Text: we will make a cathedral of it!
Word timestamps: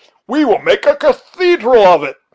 we 0.27 0.43
will 0.43 0.57
make 0.57 0.87
a 0.87 0.95
cathedral 0.95 1.83
of 1.85 2.01
it! 2.03 2.17